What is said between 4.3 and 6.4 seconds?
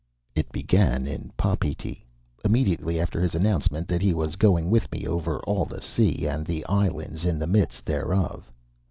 going with me over all the sea,